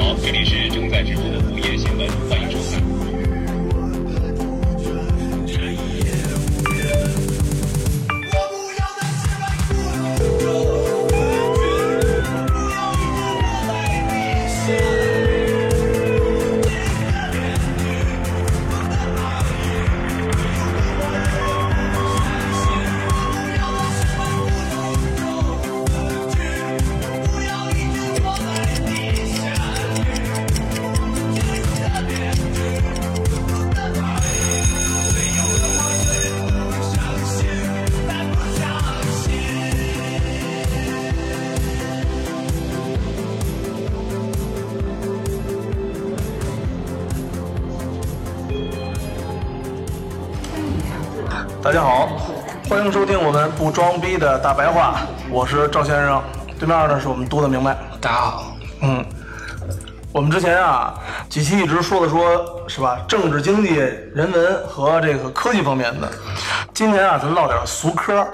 [0.00, 1.76] 好，这里是正在直播的午夜
[53.70, 56.20] 不装逼的大白话，我是赵先生，
[56.58, 57.78] 对面呢是我们多的明白。
[58.00, 59.06] 大家好，嗯，
[60.12, 60.92] 我们之前啊
[61.28, 66.10] 几期一直说的说是吧，政治、经济、人文和这个科技方面的。
[66.74, 68.26] 今天啊，咱唠点俗科，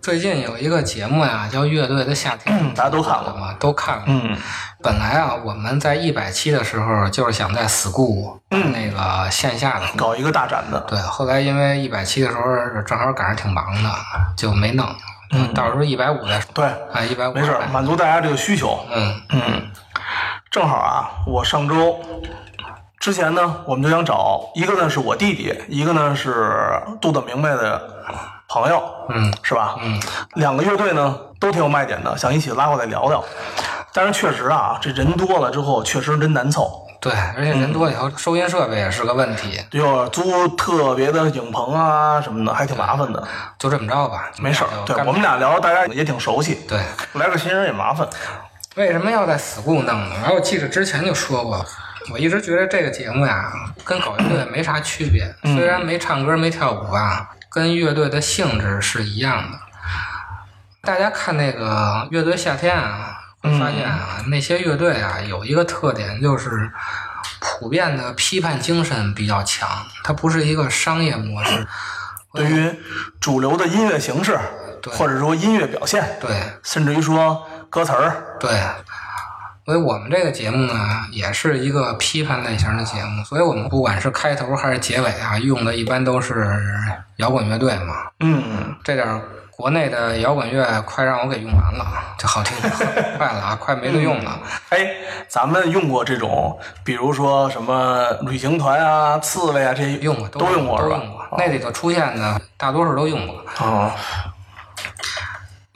[0.00, 3.56] 最近有一个节目呀，叫《乐队的夏天》，大家都看了吗？
[3.58, 4.04] 都看了。
[4.06, 4.36] 嗯，
[4.82, 10.80] 本来啊，我们在一百期的时候就是想在 school 嗯那个线下的，搞一个大展的。
[10.88, 12.42] 对，后来因为一百期的时候
[12.86, 13.90] 正好赶上挺忙的，
[14.36, 14.86] 就没弄。
[15.32, 16.50] 嗯到时候一百五再说。
[16.54, 18.80] 对，啊，一百五没事，满足大家这个需求。
[18.90, 19.70] 嗯嗯，
[20.50, 22.00] 正好啊，我上周
[22.98, 27.82] 之前呢，我们就想找一个呢是我弟弟，一个呢是杜的明白的
[28.50, 29.76] 朋友，嗯是吧？
[29.80, 30.00] 嗯，
[30.34, 33.24] 两个乐队呢都挺有卖点的，想一起拉过来聊聊。
[33.92, 36.86] 但是确实啊，这人多了之后，确实真难凑。
[37.00, 39.58] 对，而且人多以后，收音设备也是个问题。
[39.70, 43.22] 就租特别的影棚啊什么的，还挺麻烦的。
[43.58, 46.56] 就这么着吧，没事儿，对我们俩聊，大家也挺熟悉。
[46.68, 46.78] 对。
[47.14, 48.06] 来个新人也麻烦。
[48.76, 50.10] 为什么要在 school 弄呢？
[50.20, 51.64] 然后我记得之前就说过，
[52.12, 53.50] 我一直觉得这个节目呀，
[53.84, 55.34] 跟搞乐队没啥区别。
[55.42, 59.58] 虽然没唱歌没跳舞啊，跟乐队的性质是一样的。
[60.80, 66.70] 大家看那个乐队夏天啊，会发现啊，那些乐队啊有一个特点就是。
[67.42, 69.66] 普遍的批判精神比较强，
[70.04, 71.66] 它不是一个商业模式。
[72.34, 72.78] 对于
[73.18, 74.38] 主流的音乐形式，
[74.82, 76.30] 对或者说音乐表现，对
[76.62, 78.50] 甚至于说歌词儿，对，
[79.70, 80.74] 所以我们这个节目呢，
[81.12, 86.44] 也是一个批判类型的节目，所以我们不管是开头还是结尾啊，用的一般都是
[87.18, 87.94] 摇滚乐队嘛。
[88.18, 89.22] 嗯，这点儿
[89.52, 91.86] 国内的摇滚乐快让我给用完了，
[92.18, 92.56] 这好听
[93.16, 94.40] 快了啊，快没得用了。
[94.70, 94.90] 哎，
[95.28, 100.96] 咱们用过这种，比如说什么旅行团啊、刺猬啊这些，用过都用过是吧？
[100.96, 103.36] 都用过，那里头出现的大多数都用过。
[103.64, 103.94] 啊，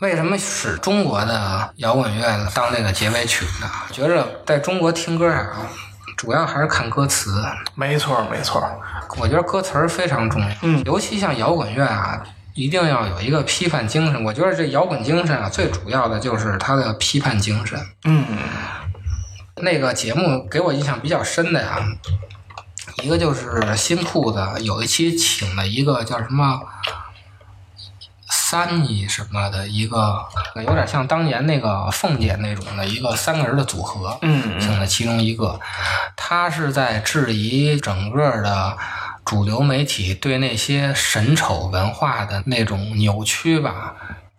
[0.00, 3.70] 为什么使中国的摇滚乐当那个结尾曲呢？
[3.92, 5.68] 觉着在中国听歌啊，
[6.16, 7.42] 主要还是看歌词。
[7.76, 8.62] 没错没错，
[9.18, 12.20] 我觉得歌词儿非常重要，嗯尤其像摇滚乐啊，
[12.54, 14.24] 一定要有一个批判精神。
[14.24, 17.78] 我觉得这摇滚精神啊，最主要的就是它的批判精神。
[18.04, 18.24] 嗯
[19.58, 21.78] 那个节目给我印象比较深的呀，
[23.04, 26.60] 一个就是新裤子有一期请了一个叫什么
[28.54, 30.24] 三亿什么的一个，
[30.54, 35.58] 有点像当年那个凤姐那种的一个三个人的组合，嗯请了其中一个，
[36.14, 38.76] 他是在质疑整个的
[39.24, 43.92] 主流媒体对那些神丑文化的那种扭曲吧。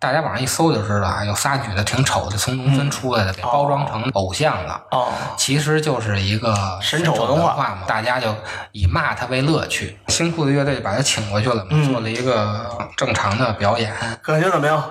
[0.06, 4.80] 大家网上一搜就知道啊，有仨女的挺丑的，从农村出来的，给包装成偶像了。
[4.92, 8.36] 哦，其实就是一个神丑文化文嘛，大家就
[8.72, 9.98] 以骂他为乐趣。
[10.10, 13.92] 新裤子乐队就把他请过去了做了一个正常的表演。
[14.22, 14.84] 感觉怎么样？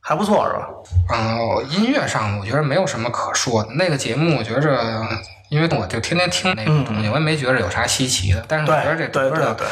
[0.00, 0.66] 还不错是吧？
[1.14, 3.68] 嗯、音乐上我觉得没有什么可说的。
[3.74, 5.06] 那个节目我觉着，
[5.50, 8.44] 因为我就天天听那个东西，我也没觉着有啥稀奇的。
[8.48, 9.64] 但是我觉得这嗯对对整个的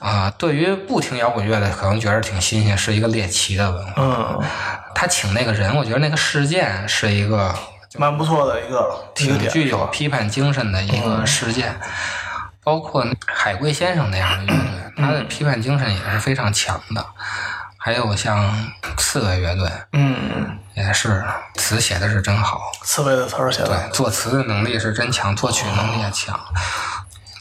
[0.00, 3.92] 啊、对于不听摇滚乐的，可能觉得挺新鲜，是一个猎奇的文化。
[3.98, 4.42] 嗯，
[4.94, 7.54] 他请那个人，我觉得那个事件是一个
[7.98, 11.78] 蛮不错的一个挺具有批判精神的一个事件。
[12.64, 17.04] 包括海龟先生那样的乐队，他的批判精神也是非常强的。
[17.76, 18.54] 还有像
[18.96, 21.24] 刺猬乐队，嗯也是
[21.54, 26.38] 词写的是真好，刺猬的词写的对，，作词的能力是真强，作曲能力也强。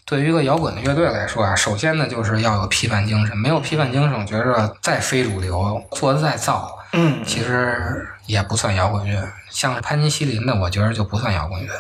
[0.10, 9.22] 对于一个摇滚的乐队来说啊，首先呢就是要有批判精神，没有批判精神，我觉着再非主流，做的再造，嗯，其实也不算摇滚乐。
[9.52, 11.72] 像是潘尼西林的，我觉得就不算摇滚乐，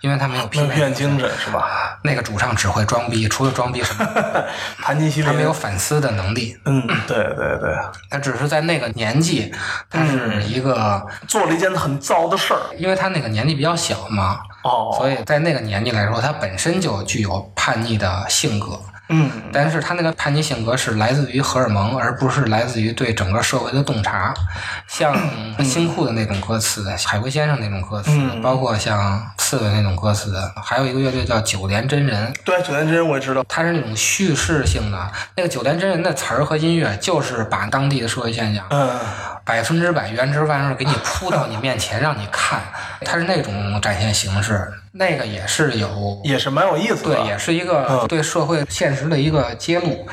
[0.00, 1.98] 因为他没有批判精神是吧？
[2.02, 4.06] 那个主唱只会装逼，除了装逼什么，
[4.80, 6.56] 潘尼西林，他没有反思的能力。
[6.64, 7.76] 嗯，对对对，
[8.08, 9.52] 他只是在那个年纪，
[9.90, 12.60] 他是一个，做了一件很糟的事儿。
[12.78, 18.80] 因为他那个年纪比较小嘛，哦，所以在那个年纪来说，他本身就具有叛逆的性格。
[19.10, 24.32] 嗯，但是他那个叛逆性格是来自于荷尔蒙，而不是来自于对整个社会的洞察。
[24.88, 25.14] 像
[25.62, 30.34] 新裤的那种歌词，海龟先生那种歌词，嗯包括像刺猬那种歌词，
[30.64, 33.44] 还有一个乐队叫九连真人，对，九连真人我也知道。
[33.46, 35.12] 它是那种叙事性的。
[35.36, 38.88] 那个九连真人的词儿和音乐，就是把当地的社会现象嗯，
[39.44, 42.60] 百分之百原汁原味给你铺到你面前， 让你看。
[43.04, 47.14] 它是那种展现形式，那个也是有也是蛮有意思的。
[47.16, 50.08] 对，也是一个对社会现实的一个揭露。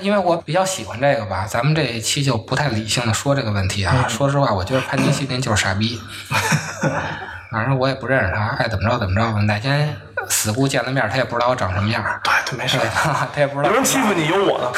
[0.00, 4.06] 因为我比较喜欢这个吧，咱们这一期就不太理性的说这个问题啊。
[4.08, 5.98] 说实话，我觉得潘尼西林就是傻逼，
[7.56, 9.40] 反正我也不认识他，爱怎么着怎么着吧。
[9.40, 9.96] 哪天
[10.28, 12.76] 死姑见了面，他也不知道我长什么样，对他，没事？
[13.32, 14.70] 他也不知道有人欺负你有我呢，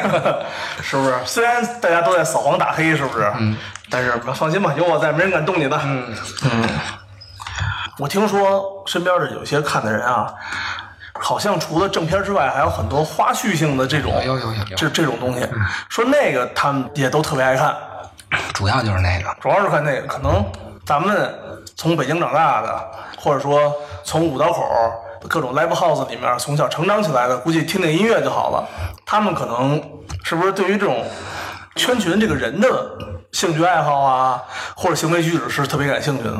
[0.80, 1.14] 是不是？
[1.26, 3.30] 虽然大家都在扫黄打黑，是不是？
[3.38, 3.54] 嗯。
[3.90, 5.78] 但是放心吧，有我在，没人敢动你的。
[5.84, 6.06] 嗯
[6.44, 6.68] 嗯。
[7.98, 10.32] 我听说身边的有些看的人啊，
[11.20, 15.46] 好像除了正片之外，还有很多花絮性的这种，有有有有这这种东西。
[15.90, 17.76] 说那个他们也都特别爱看，
[18.54, 19.36] 主要就是那个。
[19.42, 20.42] 主要是看那个，可能
[20.86, 21.34] 咱们
[21.76, 24.62] 从北京长大的，或者说从五道口
[25.28, 28.68] 各种 live house 里面从小成长起来的，估计听听音乐就好了。
[29.06, 29.82] 他们可能
[30.22, 31.04] 是不是对于这种
[31.76, 32.68] 圈群这个人的
[33.32, 34.42] 兴趣爱好啊，
[34.76, 36.36] 或者行为举止是特别感兴趣的？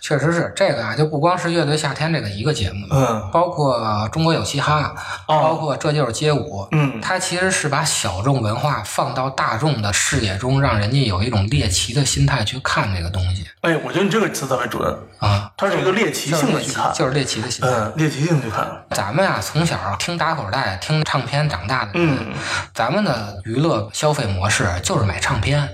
[0.00, 4.94] 确实是这个啊，就不光是乐队夏天这个一个节目，嗯包括中国有嘻哈，
[5.28, 14.82] 哦包括这就是街舞，嗯它其实是把小众文化放到大众的视野中，让人家有一种猎奇的心态去看这个东西哎，我觉得你这个词特别准，
[15.18, 17.70] 啊，它是一个猎奇性的去看，就是猎奇的心态。
[17.70, 22.32] 嗯，猎奇性去看，咱们啊，从小听打口袋、听唱片长大的人，嗯
[22.74, 25.68] 咱们的娱乐消费模式就是买唱片，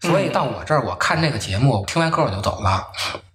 [0.00, 2.86] 所以到我这儿，我看这个节目，听完歌我就走了。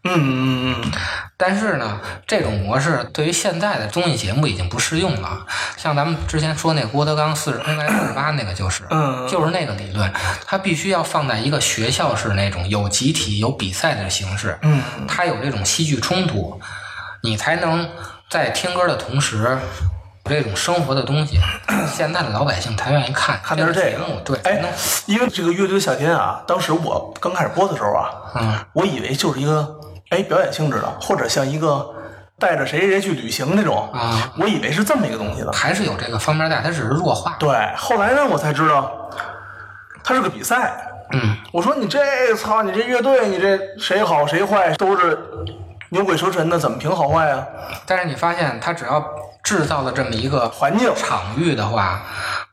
[0.07, 0.91] 嗯嗯嗯
[1.35, 5.45] 但是呢，这种模式对于现在的综艺节目已经不适用了。
[5.77, 10.11] 像咱们之前说那郭德纲四十应该四十八那个就是，嗯就是那个理论，
[10.45, 16.59] 它必须要放在一个学校式那种有集体、有比赛的形式，嗯，它有这种戏剧冲突，
[17.21, 17.89] 你才能
[18.29, 19.57] 在听歌的同时。
[20.33, 21.39] 有这种生活的东西，
[21.87, 24.59] 现在的老百姓才愿意看看的是这个对，哎，
[25.05, 29.79] 因为这个乐队夏天啊，当时我刚开始播的时候啊，嗯，我以为就是一个
[30.09, 31.87] 哎表演性质的，或者像一个
[32.39, 35.51] 带着谁谁谁去旅行那种啊，我以为是这么一个东西的。
[35.51, 37.35] 还是有这个方面在，它只是弱化。
[37.37, 39.09] 对，后来呢，我才知道
[40.03, 40.75] 它是个比赛。
[41.11, 45.19] 嗯，我说你这操，你这乐队，你这谁好谁坏都是
[45.89, 47.45] 牛鬼蛇神的，怎么评好坏啊？
[47.85, 49.05] 但是你发现，它只要
[49.45, 52.01] 制造的这么一个环境场域的话，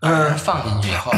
[0.01, 1.11] 嗯放进去以后，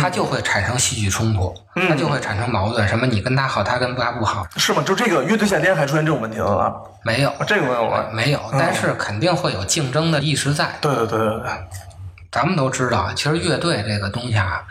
[0.00, 2.86] 它就会产生戏剧冲突，它就会产生矛盾。
[2.86, 4.80] 什么你跟他好，他跟他不好，是吗？
[4.86, 6.74] 就这个乐队夏天还出现这种问题了吗？
[7.02, 8.10] 没有，啊这个没有了。
[8.12, 10.70] 没有，但是肯定会有竞争的意识在。
[10.80, 11.50] 对对对对对，
[12.30, 14.62] 咱们都知道，其实乐队这个东西啊，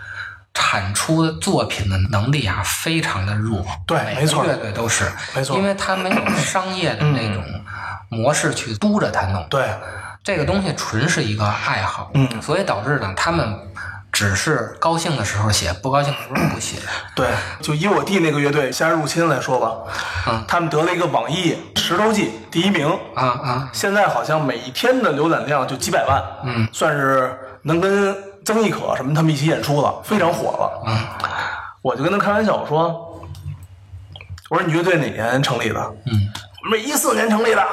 [0.53, 3.65] 产出作品的能力啊，非常的弱。
[3.85, 7.43] 对没错乐队都是，没错因为他没有商业的那种
[8.09, 9.45] 模式去督着他弄。
[9.49, 9.67] 对，
[10.23, 13.57] 这个东西纯是一个爱好，嗯所以导致呢，他们
[14.11, 16.77] 只是高兴的时候写，不高兴的时候不写。
[17.15, 17.29] 对，
[17.61, 19.71] 就以我弟那个乐队《夏日入侵》来说吧，
[20.27, 30.83] 嗯他们得了一个网易石头记第一名，啊啊，现在好像每一天的浏览量就几百万，嗯，算是能跟曾轶可什么他们一起演出了，非常火了。
[30.87, 30.97] 嗯，
[31.81, 33.21] 我就跟他开玩笑，我说，
[34.49, 35.79] 我说你乐队哪年成立的？
[36.05, 36.31] 嗯，
[36.63, 37.63] 我们一四年成立的。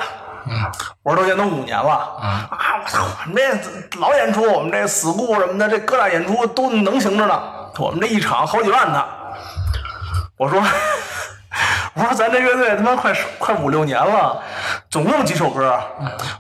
[0.47, 0.73] 嗯，
[1.03, 1.91] 我说到现在都五年了。
[2.21, 2.49] 啊
[2.85, 7.43] 我操，我们这老演出，我们这死固什么的，这各大演出都能行着呢。
[7.79, 9.05] 我们这一场好几万呢。
[10.37, 10.61] 我说，
[11.95, 14.43] 我说咱这乐队他妈快快五六年了，
[14.91, 15.81] 总共几首歌？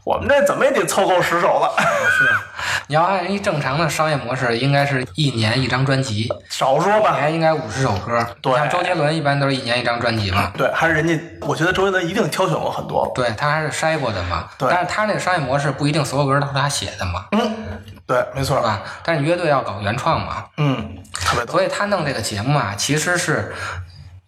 [0.04, 2.28] 我们这怎么也得凑够十首了，是。
[2.88, 7.16] 你要按一正常的商业模式，应该是一年一张专辑，少说吧。
[7.16, 8.26] 一年应该五十首歌。
[8.42, 10.52] 对像周杰伦一般都是一年一张专辑嘛。
[10.56, 13.10] 对，还是人家，我觉得周杰伦一定挑选过很多。
[13.14, 17.26] 对他还是筛过的嘛，对但是他那个商业模式不一定所有歌都是他写的嘛。
[17.30, 17.56] 嗯，
[18.06, 18.82] 对，没错是，吧？
[19.04, 21.52] 但是乐队要搞原创嘛，嗯，特别逗。
[21.52, 23.54] 所以他弄这个节目啊，其实是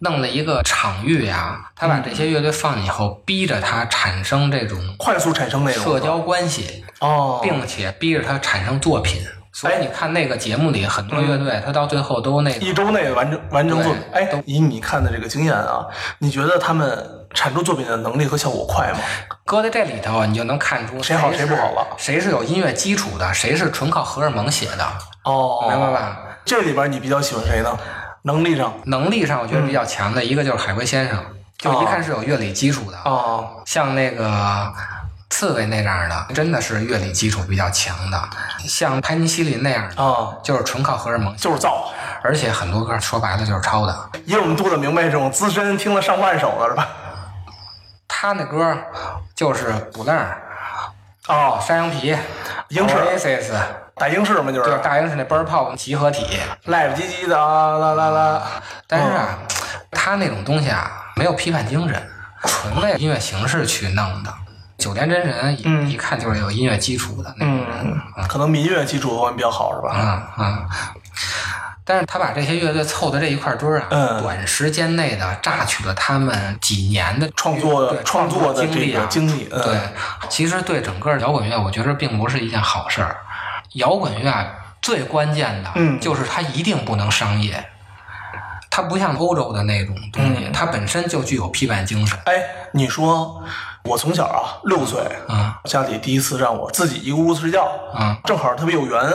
[0.01, 9.23] 弄了一个场域呀、他把这些乐队放进以后，逼着他产生这种快速产生那种社交关系，哦，并且逼着他产生作品。
[9.53, 14.03] 所以你看那个节目里，很多乐队他到最后都那个一周内完成完成作品。
[14.13, 15.87] 哎对，以你看的这个经验啊，
[16.19, 18.99] 你觉得他们产出作品的能力和效果快吗？
[19.47, 24.87] 搁在这里头，你就能看出谁好谁不好了谁是有音乐基础的，谁是纯靠荷尔蒙写的，
[25.25, 26.19] 哦，明白吧？
[26.45, 27.79] 这里边你比较喜欢谁呢？
[28.27, 28.73] 能力上。
[28.87, 31.25] 能力上我觉得比较强的一个就是海龟先生，
[31.57, 34.73] 就一看是有乐理基础的，哦，像那个
[35.31, 38.19] 刺猬那样的，真的是乐理基础比较强的；
[38.69, 41.91] 像潘尼西林那样的，啊，就是纯靠荷尔蒙，就是造。
[42.23, 44.11] 而且很多歌说白了就是抄的。
[44.25, 46.89] 以我们杜德明白这种资深听了上万首了是吧？
[48.09, 48.77] 他那歌
[49.37, 50.43] 就是补楞儿、
[51.29, 52.17] 哦，山羊皮、
[52.69, 53.53] 英式 Oasis，
[53.99, 56.27] 大英式嘛，就就是对大英式那 Bird Pop 集合体。
[56.65, 58.43] 赖赖唧唧的啊啦啦啦。
[58.87, 59.39] 但是啊，
[59.91, 62.09] 他那种东西啊，没有批判精神，
[62.43, 64.33] 纯为音乐形式去弄的。
[64.77, 69.95] 九连真人一、嗯一看就是有音乐基础的那种人，嗯，可能民乐基础方面比较好是吧？
[69.95, 70.69] 啊啊！
[71.83, 79.81] 但是他把这些乐队凑的这一块堆儿啊，嗯短时间内的榨取了他们几年的创作对创作的经历啊这个，经历嗯对，
[80.29, 83.17] 其实对整个摇滚乐，我觉得并不是一件好事儿。
[83.77, 84.53] 摇滚乐啊
[84.83, 87.65] 最关键的，嗯就是它一定不能商业。
[88.71, 92.19] 它不像欧洲的那种东西，嗯它本身就具有批判精神。
[92.27, 92.35] 哎，
[92.73, 93.43] 你说
[93.85, 97.67] 我从小啊六岁，嗯家里第一次让我自己一个屋子睡觉，
[97.99, 99.13] 嗯正好特别有缘，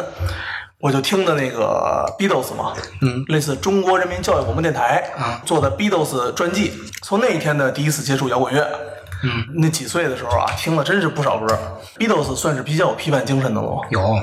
[0.80, 8.68] 我就听的那个 Beatles 嘛，嗯，类似中国人民教育广播电台啊做的 Beatles 专辑，从那一天的第一次接触摇滚乐。
[9.24, 11.78] 嗯，那几岁的时候啊，听了真是不少歌。
[12.00, 13.80] Beatles 算是比较有批判精神的了？
[13.92, 14.20] 有，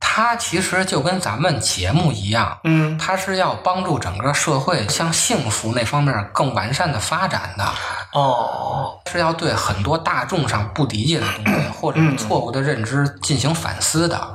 [0.00, 2.98] 它其实就跟咱们节目一样，嗯。
[2.98, 7.64] 它是要帮助整个社会向幸福那方面更完善的发展的。
[8.12, 14.34] 哦，是要对很多大众上不理解的东西或者是错误的认知进行反思的，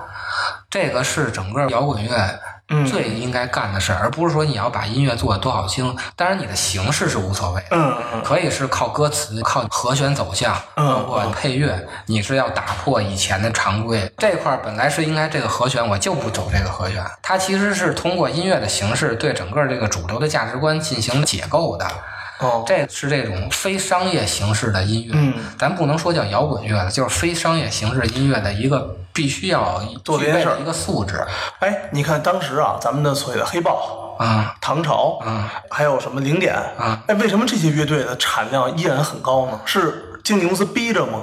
[0.70, 2.40] 这个是整个摇滚乐
[2.86, 5.96] 最应该干的事儿，而不是说你要把音乐做得多好听。
[6.16, 14.12] 当然，你的形式是无所谓，嗯嗯可以是靠歌词、靠和弦走向，嗯包括配乐，你是要打破以前的常规。
[14.18, 17.06] 这块儿本来是应该这个和弦，我就不走这个和弦。
[17.22, 21.88] 它其实是通过音乐的形式对整个这个主流的价值观进行解构的。
[22.40, 25.34] 哦，这是这种非商业形式的音乐，嗯。
[25.58, 31.26] 咱不能说叫摇滚乐了，就是非商业形式音乐的一个必须要具做这件事儿备的一个素质。
[31.60, 34.56] 哎，你看当时啊，咱们的所谓的黑豹、啊。
[34.60, 37.02] 唐朝，嗯还有什么零点，啊。
[37.08, 39.60] 哎，为什么这些乐队的产量依然很高呢？
[39.66, 41.22] 是经纪公司逼着吗？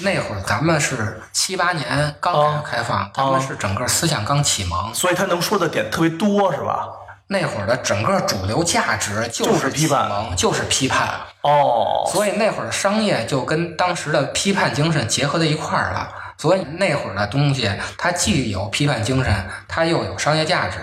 [0.00, 6.88] 那会儿咱们是七八年刚开放，他们是整个思想刚启蒙，所以他能说的点特别多，是吧？
[7.28, 11.08] 那会儿的整个主流价值就就是批判就是批判。
[11.42, 16.08] 哦，所以那会儿的商业就跟当时的批判精神结合在一块儿了。
[16.38, 19.32] 所以那会儿的东西，它既有批判精神，
[19.68, 20.78] 它又有商业价值。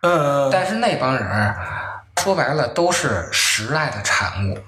[0.00, 1.54] 嗯，但是那帮人
[2.20, 4.58] 说白了都是时代的产物，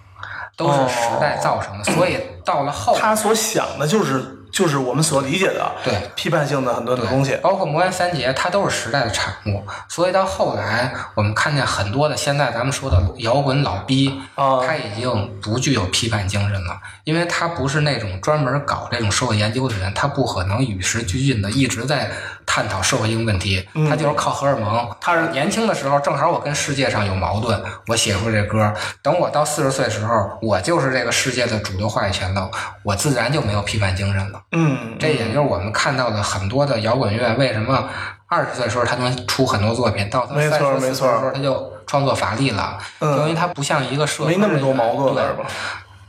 [0.57, 1.85] 都是时代造成的。
[1.85, 4.23] 所以到了后他所想的就是
[4.55, 7.37] 就是我们所理解的对批判性的很多的东西。
[7.43, 9.65] 包括魔岩三杰，它都是时代的产物。
[9.89, 22.13] 所以到后来，我们看见很多的现在咱们说的摇滚老逼，啊他已经不具有批判精神了，因为他不是那种专门搞这种社会研究的人，他不可能与时俱进的一直在
[22.47, 24.89] 探讨社会性问题，他就是靠荷尔蒙。
[25.01, 28.73] 他是年轻的时候，正好我跟世界上有矛盾，我写出这歌。
[29.03, 32.51] 等我到四十岁的时候，我就是这个世界的主流话语权了，
[32.83, 34.41] 我自然就没有批判精神了。
[34.53, 37.89] 嗯，这也就是我们看到的很多的摇滚乐，为什么
[38.27, 45.51] 二十岁的时候他能出很多作品，到三十岁的时候他就创作乏力了，嗯因为他不像一个社会没那么多矛盾了，对吧？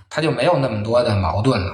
[0.10, 1.74] 他就没有那么多的矛盾了。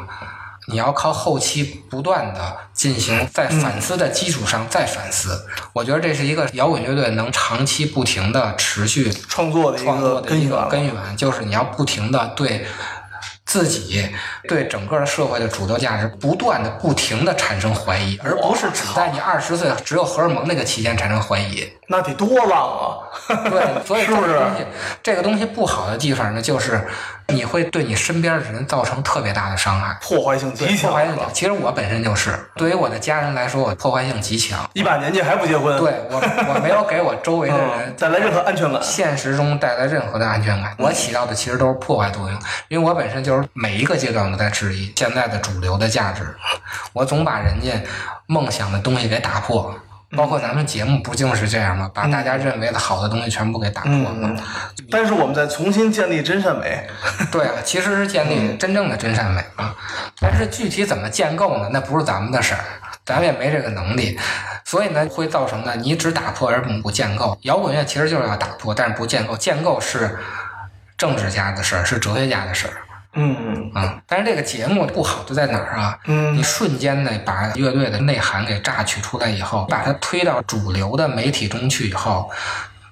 [0.68, 10.94] 你要靠后期不断的进行在反思的基础上再反思，我觉得这是一个摇滚乐队能长期不停的持续创作的一创个作的一个根源。
[10.94, 12.66] 根源，就是你要不停的对
[13.44, 14.08] 自己、
[14.48, 21.68] 对整个社会的主流价值不断的、不停的产生怀疑，而不是只在你二十岁只有荷尔蒙那个期间产生怀疑。
[21.90, 23.50] 那得多浪啊！
[23.50, 24.66] 对，所以 是不是这个东西，
[25.04, 26.88] 这个东西不好的地方呢，就是
[27.32, 29.98] 你会对你身边的人造成特别大的伤害。
[30.02, 31.26] 破坏性极强，破坏性是吧？
[31.34, 34.70] 其实我本身就是，对于我的家人来说，我破坏性极强。
[34.74, 36.18] 一把年纪还不结婚，对我，
[36.54, 38.82] 我没有给我周围的嗯，人带来任何安全感。
[38.84, 40.76] 现实中带来任何的安全感。
[40.78, 46.36] 我起到的其实都是破坏作用，因为我本身就是每一个阶段都在质疑现在的主流的价值，
[46.94, 47.72] 我总把人家
[48.28, 49.74] 梦想的东西给打破。
[50.16, 51.90] 包括咱们节目不就是这样吗？
[51.94, 54.16] 把大家认为的好的东西全部给打破了。
[54.22, 54.38] 嗯，
[54.90, 56.86] 但是我们在重新建立真善美。
[57.32, 59.76] 对啊，其实是建立真正的真善美啊。
[60.20, 61.70] 但是具体怎么建构呢？
[61.72, 62.60] 那不是咱们的事儿，
[63.06, 64.20] 咱们也没这个能力，
[64.66, 67.38] 所以呢，会造成呢，你只打破而不建构。
[67.44, 69.38] 摇滚乐其实就是要打破，但是不建构。
[69.38, 70.20] 建构是
[70.98, 72.74] 政治家的事儿，是哲学家的事儿
[73.14, 74.02] 嗯啊。
[74.08, 75.98] 但是这个节目不好就在哪儿啊？
[76.06, 82.30] 嗯你瞬间的把乐队的内涵给榨取出来以后，把它推到主流的媒体中去以后，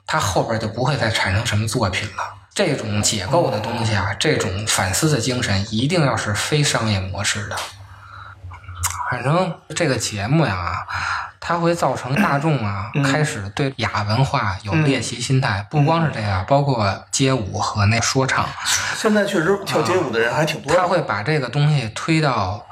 [0.06, 2.36] 它后边就不会再产生什么作品了。
[2.54, 7.56] 这种解构的东西啊，这种反思的精神，一定要是非商业模式的。
[9.10, 10.86] 反正这个节目呀，
[11.39, 15.66] 它会造成大众啊、开始对亚文化有猎奇心态。
[15.70, 18.46] 不光是这样，包括街舞和那说唱，
[18.96, 20.80] 现在确实跳街舞的人还挺多的。
[20.80, 22.63] 他会把这个东西推到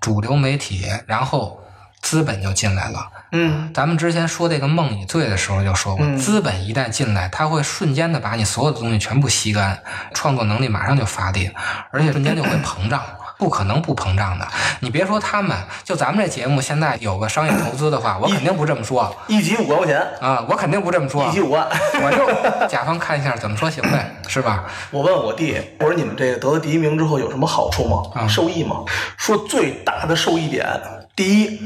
[0.00, 1.60] 主流媒体，然后
[2.02, 3.08] 资本就进来了。
[3.32, 11.50] 嗯咱们之前说这个梦已醉的时候就说过，嗯资本一旦进来，它会瞬间的把你所有的东西全部吸干，创作能力马上就发力，
[11.90, 13.02] 而且瞬间就会膨胀。
[13.38, 14.46] 不可能不膨胀的，
[14.80, 21.66] 你别说他们，就咱们这节目现在有个商业投资的话， 我肯定不这么说一集五万块钱，啊，我肯定不这么说一，集五万。
[22.02, 24.64] 我就甲方看一下怎么说行呗，是吧？
[24.90, 28.02] 我问我弟，我说你们这个得了第一名之后有什么好处吗？
[28.14, 28.76] 啊受益吗？
[29.16, 30.66] 说最大的受益点，
[31.14, 31.60] 第一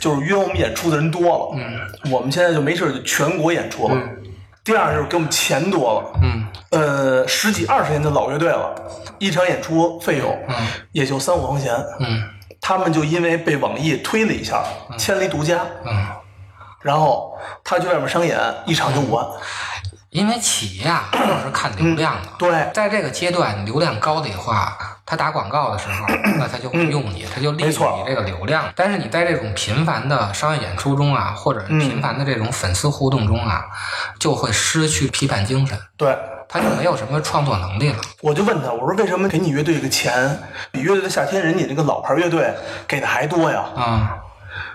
[0.00, 3.94] 就是约我们演出的人多了，嗯，我们现在就没事就全国演出了。
[4.70, 8.72] 第二就是给我们钱多了，嗯，呃，十几二十年的老乐队了，
[9.18, 10.54] 一场演出费用嗯。
[10.92, 12.22] 也就三五块钱，嗯。
[12.60, 14.62] 他们就因为被网易推了一下，
[14.96, 16.06] 签了一独家，嗯。
[16.82, 19.26] 然后他去外面商演，一场就五万，
[20.10, 22.28] 因为企业啊，就是看流量的。
[22.38, 22.70] 对。
[22.72, 24.78] 在这个阶段，流量高的话，
[25.10, 26.06] 他打广告的时候，
[26.38, 28.72] 那他就会用你，他就利用你这个流量。
[28.76, 33.64] 但是你在这种频繁的商业演出中啊，或者频繁的这种粉丝互动中啊，
[34.20, 36.16] 就会失去批判精神，对。
[36.52, 37.98] 他就没有什么创作能力了。
[38.22, 40.36] 我就问他，我说为什么给你乐队一个钱
[40.72, 42.52] 比乐队的夏天人家那个老牌乐队
[42.88, 43.64] 给的还多呀？
[43.76, 44.16] 啊、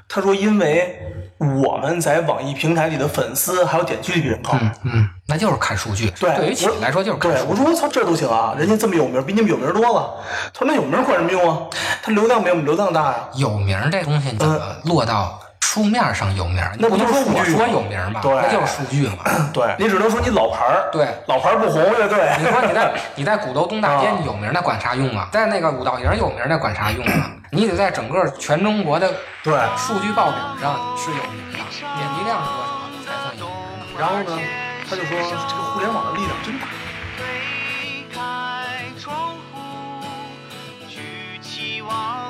[0.08, 1.00] 他说因为
[1.38, 4.52] 我们在网易平台里的粉丝还有点击率比人高。
[4.54, 6.10] 嗯嗯，那就是看数据。
[6.20, 7.52] 对，对于企业来说就是看对，数据。
[7.52, 10.16] 我说我操，这都行啊，人家这么有名，比你们有名多了。
[10.54, 11.68] 他说那有名管什么用啊？
[12.02, 13.30] 他流量没我们流量大呀。
[13.34, 16.64] 有名这东西怎么落到书面上有名？
[16.78, 19.24] 那不不能说我说有名儿嘛，对那就是数据嘛。
[19.52, 22.32] 对你只能说你老牌儿，对老牌儿不红乐队。
[22.38, 25.28] 你说你在 你在鼓楼东大街有名，那管啥用啊？
[25.32, 27.32] 在那个五道营有名，那管啥用啊？
[27.52, 29.12] 你得在整个全中国的
[29.44, 32.72] 对数据报表上是有名的，点击量是多少
[33.04, 33.56] 才算有名
[33.92, 34.00] 呢？
[34.00, 34.40] 然后呢，
[34.88, 36.68] 他就说这个互联网的力量真大。
[37.18, 38.22] 推开
[39.02, 40.06] 窗户，
[40.88, 42.25] 举起望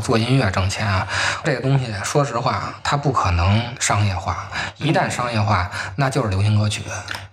[0.00, 1.06] 做音乐挣钱啊，
[1.44, 4.48] 这个东西说实话，它不可能商业化。
[4.78, 6.82] 一旦商业化，那就是流行歌曲。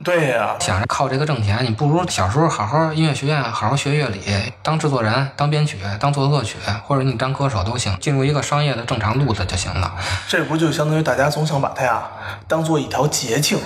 [0.04, 4.22] 对呀、想着靠这个挣钱，你不如小时候好好音乐学院好好学乐理，
[4.64, 9.94] 当制作人、当编曲、当作作曲，或者你当歌手都行，进入一个商业的正常路子就行了。
[10.28, 12.04] 这不就相当于大家总想把它呀
[12.48, 13.60] 当做一条捷径，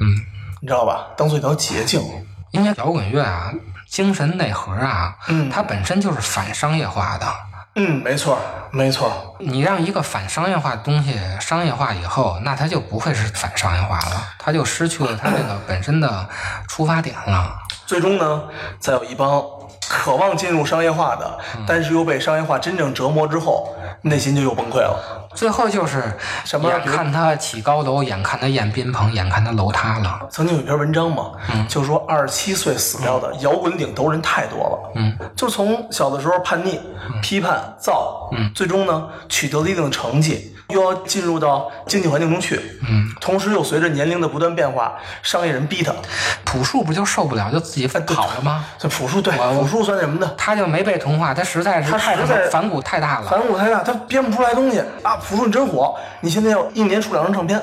[0.00, 0.06] 嗯，
[0.60, 1.06] 你知道吧？
[1.16, 2.02] 当做一条捷径。
[2.50, 3.52] 因为摇滚乐啊，
[3.88, 7.26] 精神内核啊，嗯它本身就是反商业化的。
[7.74, 8.38] 嗯，没错，
[8.72, 9.36] 没错。
[9.38, 16.28] 你让一个反商业化的东西商业化以后，那它就不会是反商业化了，它就失去了它这个本身的
[16.66, 17.56] 出发点了。
[17.86, 18.42] 最终呢，
[18.80, 19.42] 再有一帮
[19.88, 25.17] 渴望进入商业化的，但是又被商业化真正折磨之后，内心就又崩溃了。
[25.38, 26.02] 最后就是
[26.44, 26.68] 什么？
[26.68, 30.26] 眼看他起高楼，眼看他宴宾朋，眼看他楼塌了。
[30.28, 31.30] 曾经有一篇文章嘛，
[31.68, 34.92] 就说二十七岁死掉的摇滚顶头人太多了。
[34.96, 36.80] 嗯，就从小的时候叛逆、
[37.22, 38.50] 批判、造，嗯。
[38.52, 42.60] 最终呢取得了一定的成绩，又要进入到经济环境中去。
[42.88, 45.92] 嗯，同时又随着年龄的不断变化，商业人逼他。
[46.44, 48.64] 朴树不就受不了，就自己跑了吗？
[48.78, 50.34] 这朴树对朴树算什么的？
[50.36, 53.28] 他就没被同化，他实在是太他实在反骨太大了。
[53.28, 55.16] 反骨太大，他编不出来东西啊！
[55.16, 57.60] 朴树你真火，你现在要一年出两张唱片，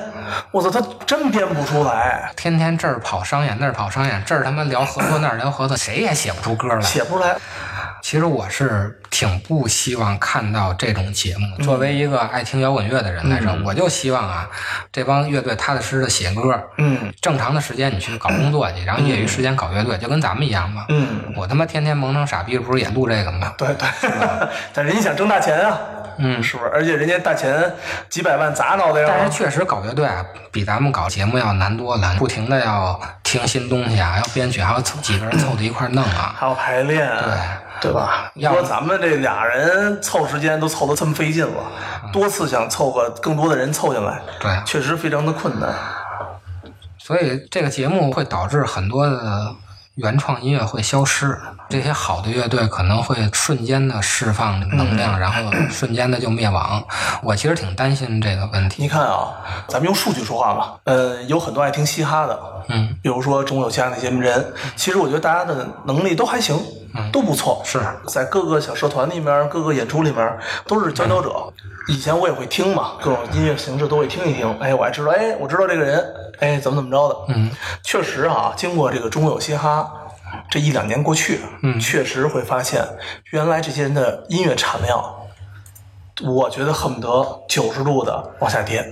[0.50, 6.80] 我操，他真编不出来，天天这儿跑商演，那儿跑商演，这儿他妈聊合作，那儿聊合作，谁也写不出歌来。
[6.80, 7.36] 写不出来。
[8.02, 11.56] 其实我是挺不希望看到这种节目。
[11.64, 14.46] 作为一个爱听摇滚乐的人来说，我就希望啊，
[14.92, 16.62] 这帮乐队踏踏实实的写歌。
[16.76, 20.84] 嗯正常的时间你去搞工作去，然后业余时间搞乐队，就跟咱们一样嘛。
[20.90, 23.54] 嗯，我他妈天天蒙成傻逼，不是也录这个吗？
[23.56, 23.88] 对对，
[24.74, 25.78] 但人家想挣大钱啊，
[26.18, 26.70] 嗯是不是？
[26.74, 27.72] 而且人家大钱
[28.10, 36.34] 几百万砸脑袋但是，确实搞乐队啊，比咱们搞节目要难多了，不停的要听新东西啊，要编曲，还要凑几个人凑到一块弄啊。
[36.38, 37.32] 还要排练，对
[37.80, 38.30] 对吧？
[38.34, 41.62] 你说咱们这俩人凑时间都凑得这么费劲了，
[42.12, 45.74] 多次想凑个更多的人凑进来，对啊确实非常的困难。
[46.98, 49.54] 所以这个节目会导致很多的
[49.96, 51.38] 原创音乐会消失，
[51.70, 56.84] 这些好的乐队可能会瞬间的释放能量，然后 瞬间的就灭亡。
[57.22, 58.82] 我其实挺担心这个问题。
[58.82, 59.32] 你看啊，
[59.68, 60.74] 咱们用数据说话吧。
[60.84, 66.60] 呃，有很多爱听嘻哈的，嗯，比如说中有嘻哈那些人，其实我觉得大家的能力都还行，
[67.10, 67.62] 都不错。
[67.64, 71.30] 是在各个小社团里面、各个演出里面都是佼佼者。
[71.88, 74.58] 以前我也会听嘛，各种音乐形式都会听一听。
[74.58, 76.04] 哎，我还知道，哎，我知道这个人，
[76.40, 77.34] 哎，怎么怎么着的。
[77.34, 77.50] 嗯，
[77.82, 79.88] 确实啊，经过这个中国有嘻哈
[80.50, 82.84] 这一两年过去，嗯确实会发现，
[83.30, 85.12] 原来这些人的音乐产量。
[86.24, 88.82] 我觉得恨不得九十度的往下跌，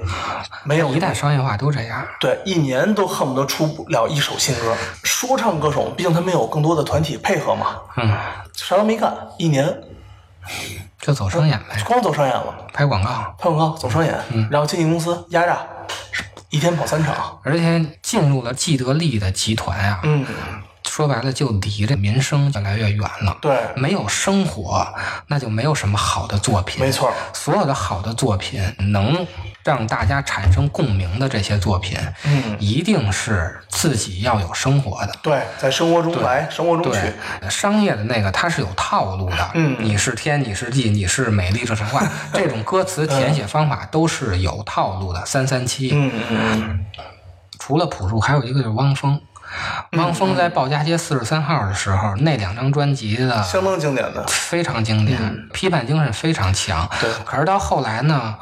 [0.63, 2.07] 没有一旦商业化都这样。
[2.21, 4.77] 对，一年都恨不得出不了一首新歌。
[5.03, 8.15] 说唱歌手，毕竟他们有更多的团体配合嘛，嗯，
[8.53, 9.83] 啥都没干，一年
[11.05, 13.11] 就走商演呗，光走商演了，拍广告。
[13.39, 14.19] 拍广告，走商演，
[14.51, 15.59] 然后经纪公司压榨，
[16.49, 20.25] 一天跑三场，而且进入了既得利的集团啊，嗯，
[20.95, 23.37] 说白了就离这民生越来越远了。
[23.41, 24.87] 对没有生活，
[25.27, 26.81] 那就没有什么好的作品。
[26.81, 29.27] 没错，所有的好的作品能
[29.65, 35.13] 让大家产生共鸣的这些作品，嗯一定是自己要有生活的。
[35.21, 37.01] 对，在生活中来，生活中去，
[37.41, 39.51] 对，商业的那个它是有套路的。
[39.55, 45.27] 嗯你是天，你是地，你是美丽，这神话， 这种歌词填写方法都是有套路的。
[45.27, 46.87] 三三七，嗯嗯嗯，
[47.59, 49.21] 除了朴树，还有一个就是汪峰。
[49.97, 56.89] 汪峰在鲍家街四十三号的时候，那两张专辑的相当经典的，非常经典，批判精神非常强。
[57.01, 58.35] 对可是到后来呢，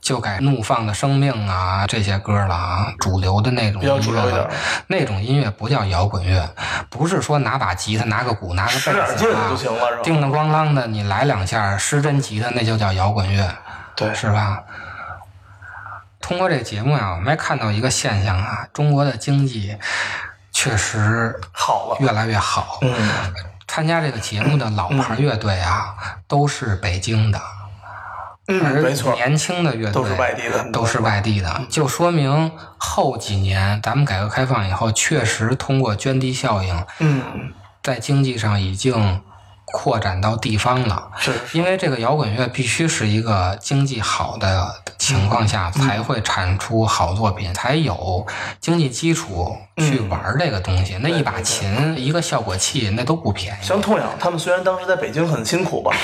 [0.00, 4.48] 就改《怒放的生命》啊这些歌了啊，主流的那种音乐了主流一点。
[4.86, 6.48] 那种音乐不叫摇滚乐，
[6.88, 10.02] 不是说拿把吉他、拿个鼓、拿个贝斯啊点劲就，行了，是吧？
[10.02, 13.48] 叮当咣啷的你来两下，失真吉他那就叫摇滚乐。
[13.94, 14.62] 对，是吧？
[16.20, 19.76] 通过这节目啊、我们还看到一个现象啊，中国的经济
[20.58, 22.78] 确实好了，越来越好。
[22.80, 22.90] 嗯，
[23.68, 25.94] 参加这个节目的老牌乐队啊，
[26.26, 27.38] 都是北京的，
[28.48, 30.72] 嗯，而没错，年轻的乐队都是外地的。
[30.72, 39.20] 都是外地的，就说明后几年咱们改革开放以后，确实通过涓滴效应，嗯，在经济上已经
[39.76, 41.10] 扩展到地方了。
[41.18, 48.26] 是因为这个摇滚乐必须是一个经济好的情况下才会产出好作品，才有
[48.58, 50.96] 经济基础去玩这个东西。
[51.02, 53.58] 那一把琴、一个效果器，那都不便宜。
[53.62, 55.94] 像痛痒，他们虽然当时在北京很辛苦吧，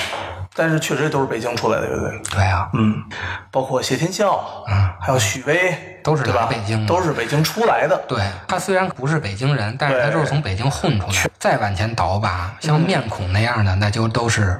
[0.55, 2.21] 但是确实都是北京出来的乐队。
[2.31, 3.03] 对啊，嗯，
[3.51, 7.97] 包括谢天笑，嗯，还有许巍，都是对吧北京的都是北京出来的。
[8.07, 11.29] 对他虽然不是北京人，但是他就是从北京混出来。
[11.39, 14.59] 再往前倒吧，像面孔那样的，那就都是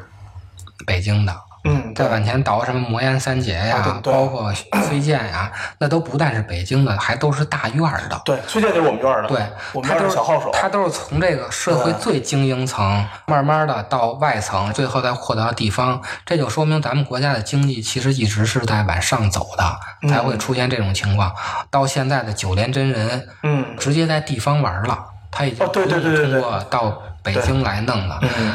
[0.86, 1.34] 北京的。
[1.66, 4.54] 嗯，再往前倒，什么魔岩三杰呀，包括
[4.86, 8.22] 崔健呀，那都不但是北京的，还都是大院儿的。
[8.26, 9.38] 对，崔健就是我们院儿的，对，
[9.72, 10.52] 我们院儿他都是的小号手。
[10.52, 16.02] 他都是从这个社会最精英层，慢慢的到外层，最后再扩到地方。
[16.26, 21.34] 这就说明咱们国家的经济其实一直是在往上走的，才会出现这种情况。
[21.70, 25.00] 到现在的九连真人，嗯直接在地方玩了，
[25.32, 28.20] 他已经哦对对对对对通过到北京来弄了。
[28.22, 28.52] 嗯，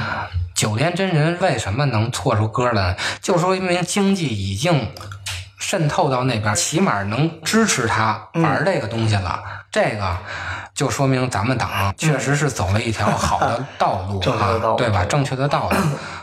[0.59, 2.97] 九连真人为什么能错出歌来？
[3.23, 4.88] 就说明经济已经
[5.57, 9.40] 渗透到那边，起码能支持他玩这个东西了。
[9.71, 10.16] 这个
[10.75, 15.05] 就说明咱们党确实是走了一条好的道路正确的道路啊，对吧？
[15.05, 15.77] 正确的道路。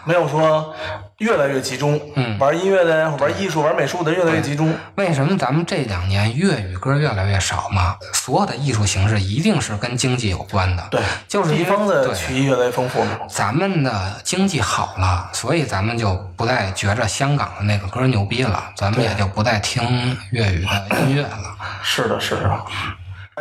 [0.06, 0.74] 没有说
[1.18, 2.00] 越来越集中。
[2.16, 4.74] 嗯玩音乐的人，玩艺术、玩美术的人越来越集中。
[4.96, 7.96] 为什么咱们这两年粤语歌越来越少嘛？
[8.14, 10.88] 所有的艺术形式一定是跟经济有关的。
[10.92, 13.22] 对，就是因为地方的对曲艺越来越丰富了。
[13.30, 21.56] 咱们的经济好了，所以咱们就不再觉着香港的那个歌牛逼了，咱们也就不再听粤语的音乐了。
[21.82, 22.62] 是的，是的。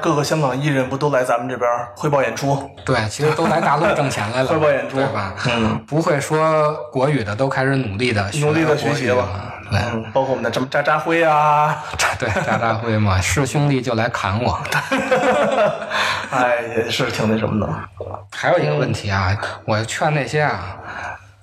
[0.02, 2.68] 各个香港艺人不都来咱们这边汇报演出？
[2.84, 5.34] 对，其实都来大陆挣钱来了， 汇报演出对吧？
[5.48, 9.24] 嗯， 不会说国语的都开始努力的努力的学习了。
[9.70, 11.82] 对，嗯，包括我们的什么渣渣辉啊，
[12.18, 14.58] 对，渣渣辉嘛，是兄弟就来砍我。
[16.30, 17.72] 哎，也是挺那什么的。
[18.32, 20.76] 还有一个问题啊，我劝那些啊，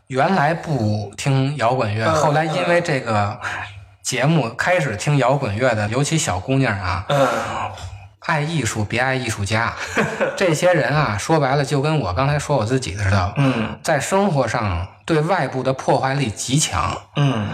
[0.08, 3.40] 原来不听摇滚乐，嗯后来因为这个
[4.04, 7.28] 节目开始听摇滚乐的，尤其小姑娘啊，嗯，
[8.32, 9.74] 爱艺术别爱艺术家，
[10.38, 13.78] 这些人啊，说白了就跟我刚才说我自己似的，嗯。
[13.84, 16.96] 在生活上对外部的破坏力极强。
[17.17, 17.46] 嗯，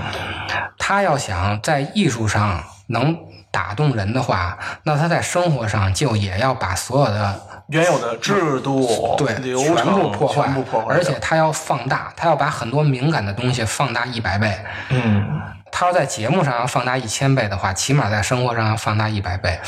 [0.78, 3.18] 他要想在艺术上能
[3.50, 14.56] 打动人的话，那他在生活上就也要把所有的原有的制度、对流全部破坏，全部破坏，而且他要放大，他要把很多敏感的东西放大一百倍。
[14.90, 15.26] 嗯，
[15.72, 19.60] 他要在节目上要放大一千倍的话，起码在生活上要放大一百倍。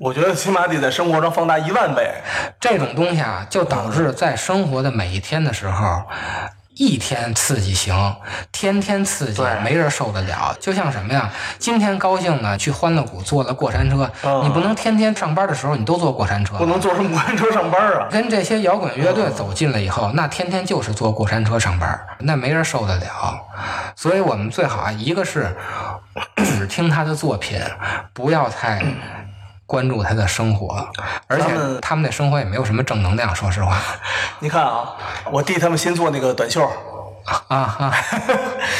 [0.00, 2.10] 我觉得起码得在生活上放大一万倍。
[2.60, 6.04] 这种东西啊，就导致在生活的每一天的时候，
[6.76, 8.16] 一天刺激行，
[8.50, 10.56] 天天刺激，没人受得了。
[10.58, 11.30] 就像什么呀？
[11.58, 16.66] 今天高兴呢，去欢乐谷坐了过山车，嗯你不能天天上班的时候你都坐过山车不。
[16.66, 18.08] 能坐什么过山车上班啊？
[18.10, 23.40] 跟这些摇滚乐队走近了以后，那天天就是坐过山车上班，那没人受得了。
[23.94, 25.56] 所以我们最好啊，一个是
[26.36, 27.60] 只听他的作品，
[28.12, 28.82] 不要太
[29.74, 30.88] 关注他的生活，
[31.26, 31.48] 而且
[31.82, 33.76] 他们那生活也没有什么正能量，说实话。
[34.38, 34.94] 你看啊，
[35.32, 36.62] 我弟他们新做那个短袖，
[37.24, 37.90] 啊啊！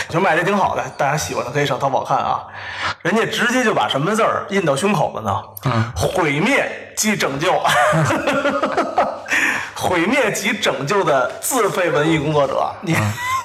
[0.07, 2.45] 我觉得卖的挺好的，大家喜欢的可以上淘宝看啊。
[3.03, 5.43] 人家直接就把什么字儿印到胸口了呢？
[5.65, 7.53] 嗯，毁灭即拯救，
[9.75, 12.71] 毁灭即拯救的自费文艺工作者。
[12.83, 12.97] 你、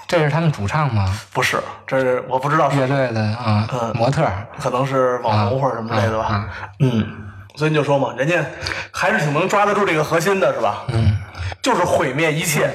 [0.08, 1.06] 这是他们主唱吗？
[1.34, 4.26] 不是，这是我不知道是乐队的啊，嗯模特。
[4.60, 6.26] 可能是网红或者什么之类的吧。
[6.26, 6.46] 啊
[6.80, 7.29] 嗯，
[7.60, 8.42] 所以你就说嘛，人家
[8.90, 10.86] 还是挺能抓得住这个核心的，是吧？
[10.94, 11.14] 嗯，
[11.62, 12.72] 就是毁灭一切，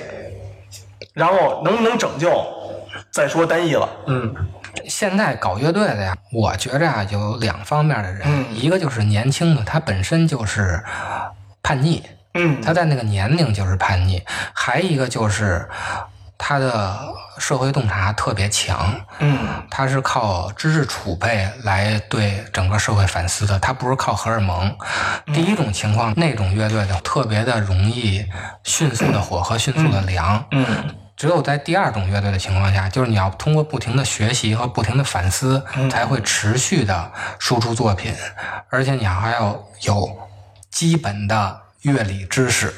[1.14, 2.30] 然后能不能拯救，
[3.10, 3.88] 再说单一了。
[4.08, 4.34] 嗯，
[4.86, 10.78] 现在搞乐队的呀，我觉着啊有两方面的人，嗯一个就是年轻的，他本身就是
[11.62, 12.02] 叛逆，
[12.34, 14.18] 嗯，他在那个年龄就是叛逆；
[14.52, 15.66] 还一个就是
[16.36, 16.98] 他的
[17.38, 19.38] 社会洞察特别强，嗯
[19.70, 24.76] 他是靠知识储备来对整个社会反思的，他不是靠荷尔蒙。
[25.26, 28.24] 第一种情况，那种乐队的特别的容易
[28.62, 30.44] 迅速的火和迅速的凉。
[30.50, 30.66] 嗯
[31.16, 38.12] 只有在第二种乐队的情况下，就是你要通过不停的学习和不停的反思，才会持续的输出作品，
[38.68, 40.18] 而且你还要有
[40.72, 42.74] 基本的乐理知识。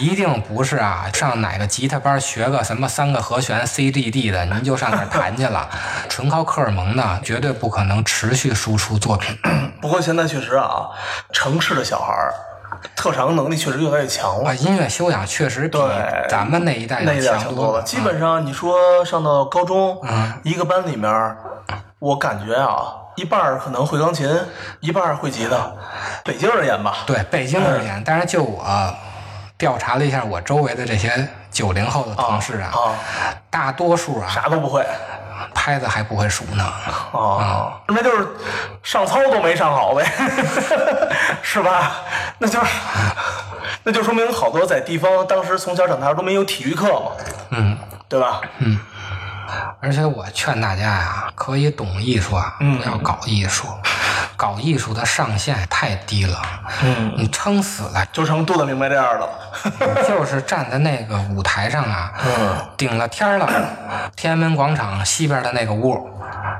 [0.00, 5.68] 一定不是啊，上哪个吉他班学个什么三个和弦 C G D 的，您就上那儿弹去了，
[6.08, 9.36] 纯靠荷尔蒙的，绝对不可能持续输出作品。
[9.80, 10.88] 不过现在确实啊，
[11.32, 12.34] 城市的小孩儿
[12.94, 14.54] 特长能力确实越来越强了啊，。
[14.54, 15.78] 音乐修养确实比
[16.28, 17.82] 咱们那一代强多了。
[17.82, 21.36] 基本上你说上到高中，嗯一个班里面，
[21.98, 24.28] 我感觉啊，一半儿可能会钢琴，
[24.80, 25.72] 一半儿会吉他。
[26.24, 28.62] 北京而言吧，对北京而言，但是就我
[29.58, 32.94] 调查了一下我周围的这些九零后的同事啊，啊，
[33.50, 34.84] 大多数啊啥都不会
[35.54, 36.72] 拍子还不会数呢。
[37.12, 38.28] 哦，那就是
[38.82, 40.04] 上操都没上好呗，
[41.42, 41.92] 是吧？
[42.38, 42.70] 那就是，
[43.82, 47.12] 那就说明好多在地方当时从小长大都没有体育课嘛，
[47.50, 48.40] 嗯，对吧？
[48.58, 48.78] 嗯
[49.80, 53.66] 而且我劝大家呀，可以懂艺术啊，嗯不要搞艺术。
[54.36, 56.42] 搞艺术的上限太低了，
[56.82, 58.04] 嗯，你撑死了。
[58.12, 59.28] 就成杜子明白这样了。
[60.06, 62.56] 就是站在那个舞台上啊，嗯。
[62.76, 63.48] 顶了天了，
[64.14, 66.08] 天安门广场西边的那个屋，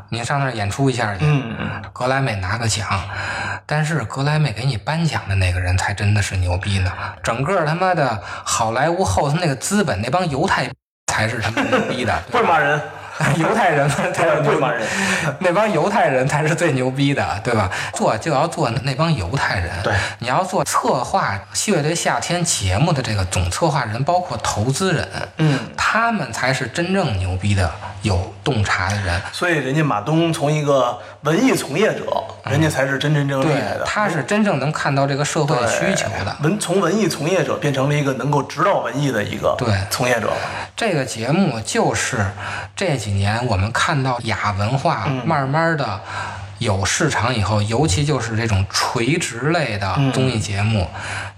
[0.09, 2.87] 你上那儿演出一下去，嗯，格莱美拿个奖，
[3.67, 6.91] 但是格莱美给你颁奖的那个人才真的是牛逼呢，
[7.23, 10.71] 整个他妈的好莱坞后头那个资本那帮犹太
[11.12, 12.81] 才是他妈牛逼的，不 会骂人，
[13.37, 14.87] 犹太人才是不会骂人。
[15.41, 17.71] 那帮犹太人才是最牛逼的，对吧？
[17.95, 19.71] 做就要做那帮犹太人。
[19.83, 21.39] 对，你要做策划
[21.71, 27.71] 《乐队夏天》节目的这个总策划人，包括投资人，嗯，他们才是真正牛逼的、
[28.03, 29.21] 有洞察的人。
[29.33, 32.05] 所以人家马东从一个文艺从业者，
[32.45, 33.85] 人家才是真真正正厉害对的，。
[33.85, 36.37] 他是真正能看到这个社会需求的。
[36.43, 40.33] 文从文艺从业者变成了一个能够指导文艺的一个对从业者。
[40.77, 42.19] 这个节目就是
[42.75, 45.25] 这几年我们看到亚文化嗯。
[45.25, 46.01] 慢慢的
[46.59, 50.88] 有市场以后，尤其就是这种垂直类的嗯综艺节目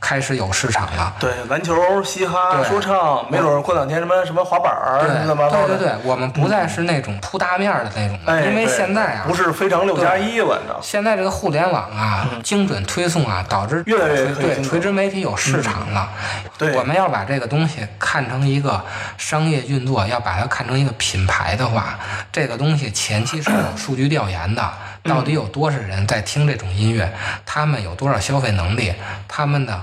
[0.00, 1.14] 开始有市场了。
[1.18, 5.66] 对，篮球、嘻哈、说唱，没准儿过两天什么什么滑板儿对什么的。
[5.66, 10.78] 对对对，我们不再是那种铺大面儿的那种了，哎，因为现在啊，不是非常六加一，我知道。
[10.80, 16.09] 现在这个互联网啊，精准推送啊，导致嗯越来越对垂直媒体有市场了。
[16.57, 18.84] 对我们要把这个东西看成一个
[19.16, 21.99] 商业运作，要把它看成一个品牌的话，
[22.30, 27.12] 这个东西前期是有数据调研的，嗯到底有多少人在听这种音乐，
[27.46, 28.92] 他们有多少消费能力，
[29.26, 29.82] 他们的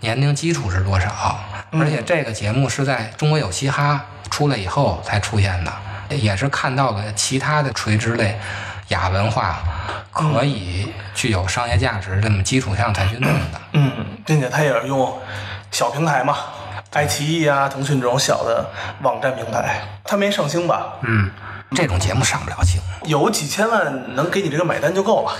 [0.00, 1.38] 年龄基础是多少，
[1.72, 4.00] 嗯而且这个节目是在中国有嘻哈
[4.30, 5.72] 出来以后才出现的，
[6.16, 8.38] 也是看到了其他的垂直类
[8.88, 9.58] 亚文化
[10.10, 13.60] 可以具有商业价值这么基础上才去弄的。
[13.72, 13.92] 嗯，
[14.26, 15.18] 并且他也是用
[15.70, 16.36] 小平台嘛，
[16.92, 18.70] 爱奇艺啊、腾讯这种小的
[19.02, 20.94] 网站平台，他没上星吧？
[21.02, 21.30] 嗯，
[21.74, 22.80] 这种节目上不了镜。
[23.04, 25.32] 有几千万能给你这个买单就够了。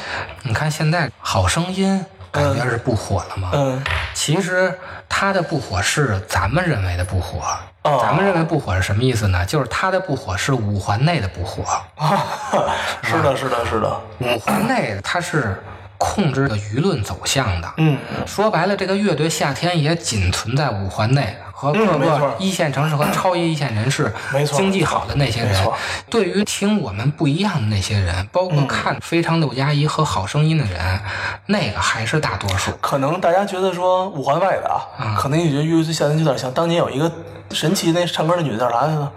[0.42, 1.98] 你看现在《好声音》
[2.30, 3.50] 感觉是不火了吗？
[3.52, 3.82] 嗯，
[4.14, 4.76] 其实
[5.08, 7.40] 它的不火是咱们认为的不火。
[7.82, 9.44] 哦咱们认为不火是什么意思呢？
[9.44, 11.64] 就是它的不火是五环内的不火。
[13.02, 14.00] 是的，是的，是的。
[14.20, 15.60] 五环内它是
[15.98, 17.72] 控制的舆论走向的。
[17.78, 25.72] 嗯，说白了，这个乐队夏天也仅存在五环内和各个一线城市和超一线人士没错经济好的那些人没错。
[26.10, 31.00] 对于听我们不一样的那些人，包括看《非常六加一》和《好声音》的人，
[31.46, 32.72] 那个还是大多数。
[32.80, 37.08] 可能大家觉得说五环外的啊，可能也觉得乐队夏天有点像当年有一个
[37.52, 39.12] 神奇那唱歌的女的叫啥来着？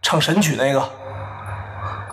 [0.00, 0.82] 唱神曲那个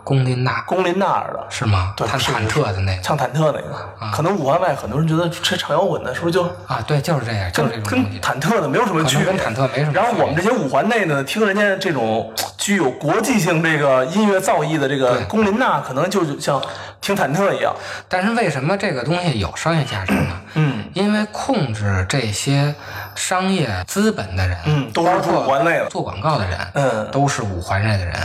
[0.04, 1.94] 龚琳娜龚琳娜儿的，是吗？
[1.96, 4.12] 对是弹忐忑的那个唱忐忑那个。
[4.12, 8.22] 可能五环外很多人觉得这唱摇滚的，是不是就啊，对，就是这样，就是这跟种跟。
[8.22, 9.26] 忐忑的没有什么区别？
[9.26, 16.62] 跟忐忑没什么然后我们这些五环内呢，听人家这种具有国际性这个音乐造诣的这个龚琳娜，可能就像
[17.02, 17.76] 听忐忑一样。
[18.08, 20.42] 但是为什么这个东西有商业价值呢？
[20.54, 22.74] 嗯，因为控制这些
[23.16, 28.16] 商业资本的人，嗯都是五环内的做广告的人，嗯都是五环内的人。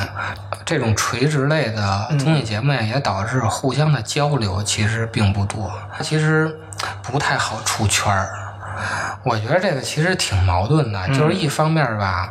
[0.64, 5.72] 这种垂直类的综艺节目呀，也导致互相的交流其实并不多，
[6.02, 6.54] 其实
[7.02, 8.45] 不太好出圈儿。
[9.22, 12.30] 我觉得这个其实挺矛盾的，就是一方面吧，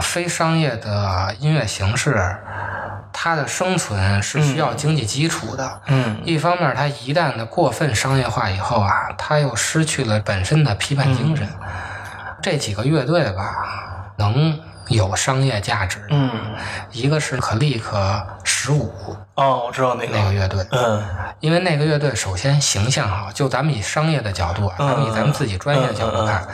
[0.00, 2.36] 非商业的音乐形式，
[3.12, 5.80] 它的生存是需要经济基础的。
[5.86, 11.48] 嗯一方面，它一旦的过分商业化以后啊，它又失去了本身的批判精神。
[12.42, 16.30] 这几个乐队吧，能有商业价值，嗯，
[16.92, 20.16] 一个是可立克十五哦，我知道那个。
[20.16, 21.02] 那个乐队，嗯。
[21.40, 26.46] 因为那个乐队首先形象好，就咱们以商业的角度啊，嗯咱们以咱们自己专业的角度看，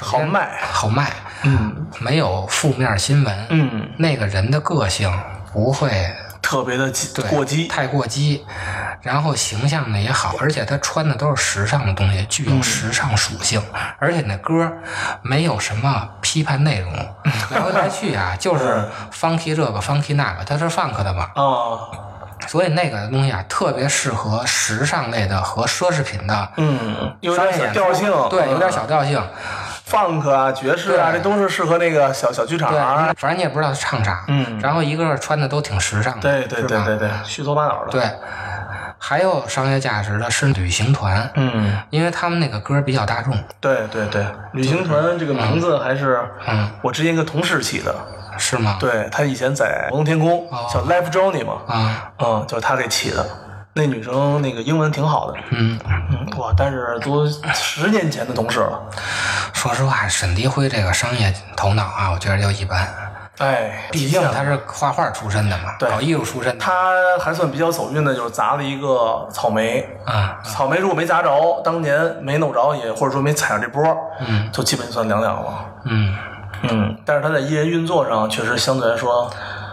[0.00, 0.60] 好卖。
[0.62, 1.12] 好卖，
[1.42, 1.86] 嗯。
[1.98, 5.12] 没有负面新闻，嗯，那个人的个性
[5.52, 5.90] 不会
[6.42, 6.92] 特别的
[7.30, 7.68] 过激。
[7.68, 8.44] 太过激，
[9.00, 13.62] 然后形象呢也好，而且他穿的都是时尚的东西，具有时尚属性，
[13.98, 14.70] 而且那歌
[15.22, 16.92] 没有什么批判内容，
[17.50, 21.78] 来回来去啊就是 funky 这个 funky 那个，他是 funk 的嘛，啊，
[22.48, 29.22] 所以那个东西啊特别适合时尚类的和奢侈品的嗯，有点小调性，对，有点小调性，
[29.92, 33.12] funk 啊、爵士啊，这都是适合那个小小剧场对，啊。
[33.18, 37.90] 反正你也不知道他唱啥，嗯然后一个个穿的都挺时尚的，对对对对对，虚头巴脑的。
[37.90, 38.02] 对，
[38.98, 47.94] 还有商业价值的是旅行团，嗯，因为他们那个歌比较大众，对对对，旅行团这个名字还是嗯我之前一个同事起的，
[48.38, 48.76] 是吗？
[48.80, 53.24] 对他以前在摩登天空哦叫 Life Journey 嘛，啊，嗯，就是他给起的。
[53.74, 55.78] 那女生那个英文挺好的，嗯，
[56.10, 58.80] 嗯，哇，但是都十年前的同事了，
[59.54, 62.86] 说实话，沈迪辉这个商业头脑啊，我觉得就一般。
[63.38, 66.62] 哎，毕竟他是画画出身的嘛，搞艺术出身的。
[66.62, 73.82] 他还算比较走运的，就是砸了一个草莓，啊，草莓如果没砸着，当年没弄着也，或者说没踩上这波，
[74.20, 75.64] 嗯，就基本算两两了。
[75.86, 76.14] 嗯，
[76.64, 79.28] 嗯，但是他在艺人运作上确实相对来说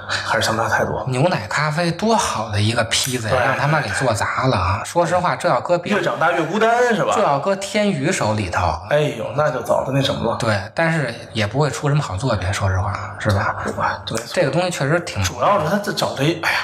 [0.10, 1.06] 还是相差太多。
[1.08, 4.82] 牛奶咖啡多好的一个坯子呀，让他们给做砸了啊！
[4.84, 7.22] 说实话，这要搁别越长大越孤单是吧这？
[7.22, 10.38] 要搁天宇手里头，哎呦，那就早的那什么了。
[10.38, 13.56] 对，但是也不会出什么好作品，说实话，是吧？
[13.78, 16.60] 啊，对，这个东西确实挺，主要是他这找这，哎呀，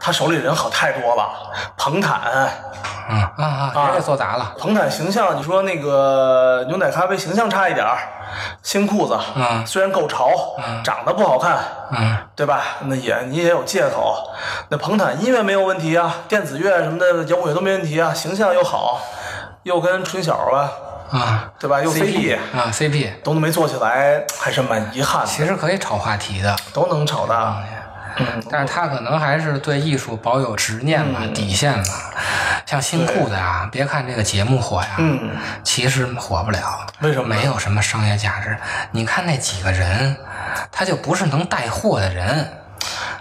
[0.00, 1.28] 他手里人好太多了。
[1.76, 2.20] 彭坦，
[3.08, 3.20] 嗯。
[3.36, 7.96] 啊啊，也给做砸了，彭坦形象，你说那个牛奶咖啡形象差一点儿，
[8.62, 9.64] 新裤子，嗯。
[9.66, 10.28] 虽然够潮，
[10.82, 11.58] 长得不好看，
[11.92, 12.16] 嗯。
[12.34, 12.62] 对吧？
[12.86, 14.28] 那也你也有借口。
[14.70, 19.00] 那彭坦音乐没有问题啊，电子乐什么的摇滚乐都没问题啊，形象又好，
[19.62, 20.70] 又跟春晓啊，
[21.12, 21.52] 啊。
[21.60, 21.80] 对吧？
[21.80, 25.26] 又 CP 啊 CP，都没做起来，还是蛮遗憾的。
[25.26, 27.56] 其实可以炒话题的，都能炒的，
[28.18, 31.88] 嗯， 但是他可能还是对艺术保有执念吧、底线吧。
[32.64, 35.30] 像新裤子呀，别看这个节目火呀，嗯，
[35.62, 36.86] 其实火不了。
[37.00, 38.56] 为什么没有什么商业价值。
[38.90, 40.16] 你看那几个人，
[40.72, 42.50] 他就不是能带货的人，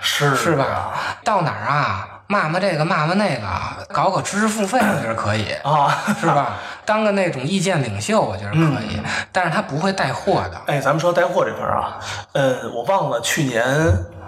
[0.02, 0.56] 是是？
[0.56, 0.94] 吧？
[1.24, 3.46] 到哪儿啊，骂骂这个，骂骂那个，
[3.94, 5.52] 搞搞知识付费，我觉得可以。
[5.64, 6.54] 啊， 是吧？
[6.86, 8.58] 当个那种意见领袖，我觉得可
[8.90, 9.00] 以，
[9.32, 10.60] 但是他不会带货的。
[10.68, 12.00] 哎，咱们说带货这块儿啊，
[12.34, 13.64] 呃，我忘了去年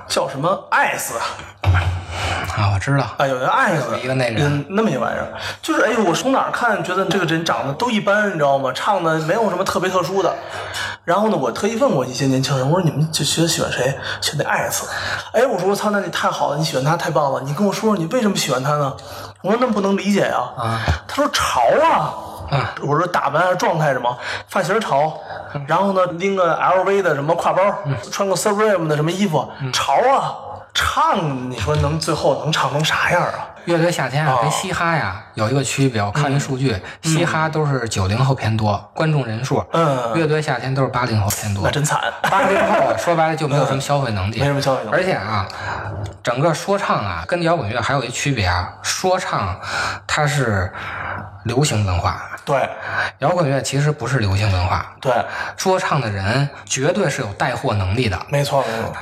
[0.08, 1.16] 叫什么艾斯
[2.58, 5.28] 啊，我知道，啊，有个艾斯有一个那个嗯，那么一玩意儿，
[5.62, 8.72] 就是哎呦，我从哪儿看觉得这个人长得都一般，你知道吗？
[8.74, 10.34] 唱的没有什么特别特殊的。
[11.04, 13.96] 然后呢，我特意问过一些年轻人，我说你们就觉得喜欢谁？
[14.22, 14.88] 喜欢那艾斯。
[15.34, 17.42] 哎，我说我操，那你太好了，你喜欢他太棒了。
[17.42, 18.94] 你跟我说说你为什么喜欢他呢？
[19.44, 22.14] 我说那不能理解呀、啊他说潮啊。
[22.50, 22.76] 啊。
[22.82, 24.18] 我说打扮还是状态什么，
[24.48, 25.20] 发型潮，
[25.68, 27.62] 然后呢拎个 LV 的什么挎包，
[28.12, 30.36] 穿个 Supreme 的什么衣服，潮啊！
[30.74, 33.50] 唱你说能最后能唱成啥样啊？
[33.66, 36.00] 乐队夏天啊，哦跟嘻哈呀有一个区别。
[36.02, 40.14] 我看一数据，嘻哈都是九零后偏多，观众人数；嗯。
[40.14, 41.64] 乐队夏天都是八零后偏多。
[41.64, 41.72] 那。
[41.72, 44.96] 真惨，八零后啊，说白了就没有什么消费能力，没什么消费能力。
[44.96, 45.48] 而且啊，
[46.22, 49.60] 整个说唱啊，跟摇滚乐还有一区别啊，说唱
[50.06, 50.72] 它是
[51.48, 52.70] 流行文化，对
[53.20, 54.94] 摇滚乐其实不是流行文化。
[55.02, 55.12] 对，
[55.56, 58.94] 说唱的人绝对是有带货能力的，没错没错，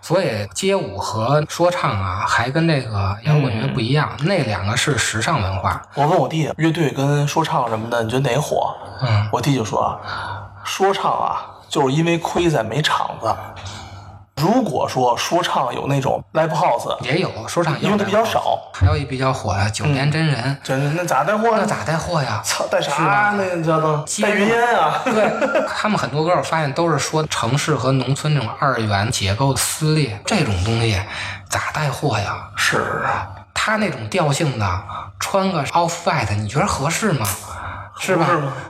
[0.00, 5.82] 所以街舞和说唱啊，还跟这个摇滚乐不一样，那两个是时尚文化。
[5.94, 8.76] 我问我弟，乐队跟说唱什么的，你觉得哪火？
[9.00, 9.98] 嗯，我弟就说啊，
[10.62, 13.34] 说唱啊，就是因为亏在没场子。
[14.36, 21.56] 如果说说唱有那种 live house，也有说唱，因为它比较少，还有一比较火的九年真人，这那咋带货？
[21.56, 22.42] 那咋带货呀？
[22.44, 25.00] 操，带是啥吧那叫做带云烟啊？
[25.04, 25.32] 对
[25.68, 31.00] 他们很多歌，我发现都是说城市和农村这种二元结构的撕裂，这种东西
[31.48, 32.48] 咋带货呀？
[32.56, 34.82] 是啊，他那种调性的，
[35.20, 37.26] 穿个 off white，你觉得合适吗？
[37.98, 38.26] 是吗？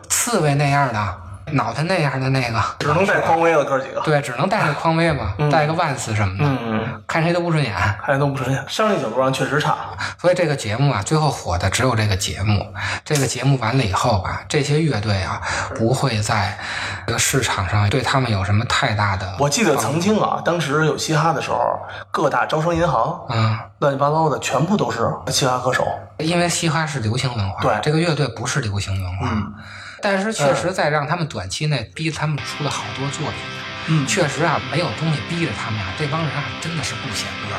[0.09, 1.15] 刺猬那样的，
[1.53, 4.01] 脑袋那样的那个，只能带匡威了，哥几个。
[4.01, 7.75] 对，只能带个匡威嘛，带个万斯什么的，嗯，看谁都不顺眼。
[7.75, 9.77] 看谁都不顺眼商业角度上确实差。
[10.19, 12.73] 所以这个节目啊，最后火的只有这个节目。
[13.05, 15.41] 这个节目完了以后吧，这些乐队啊，
[15.75, 16.59] 不会在
[17.07, 19.37] 这个市场上对他们有什么太大的。
[19.39, 21.59] 我记得曾经啊，当时有嘻哈的时候，
[22.11, 25.87] 各大招商银行嗯，乱七八糟的全部都是嘻哈歌手。
[26.19, 29.31] 因为嘻哈是流行文化，对这个乐队不是流行文化。
[29.33, 29.55] 嗯
[30.03, 33.41] 但是确实在让他们短期内逼他们出了好多作品。
[33.89, 37.57] 嗯确实啊，没有东西逼着他们啊，这帮人啊真的是不写歌。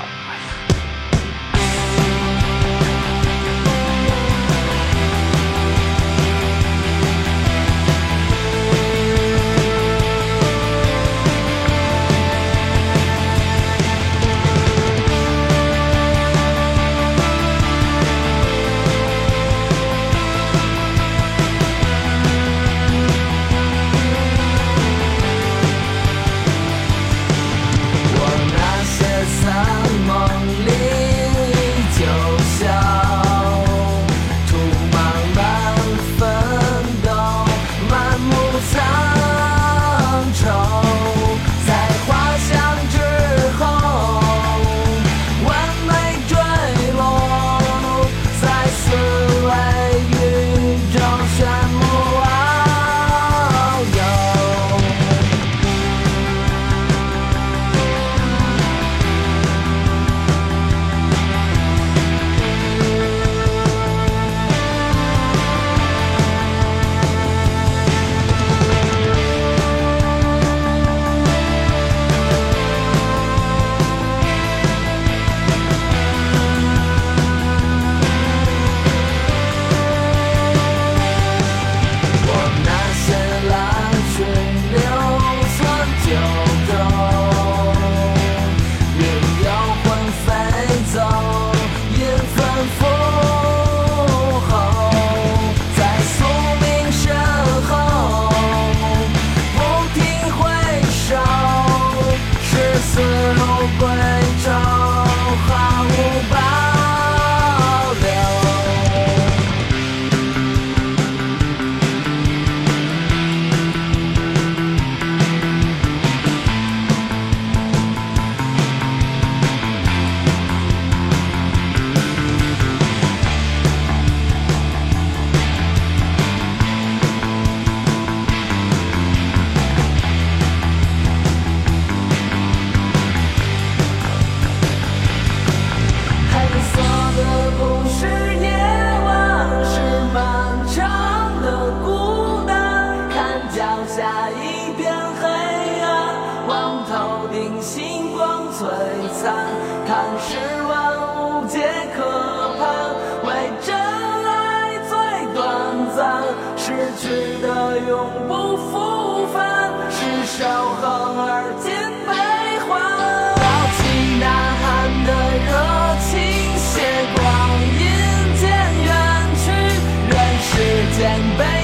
[171.15, 171.54] and back.